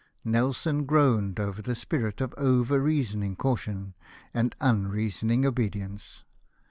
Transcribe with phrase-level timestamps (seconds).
[0.25, 3.93] Nelson groaned over the spirit of over reasoning caution
[4.33, 6.23] and un reasoning obedience.